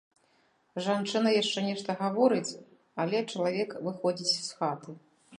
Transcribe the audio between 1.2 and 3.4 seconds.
яшчэ нешта гаворыць, але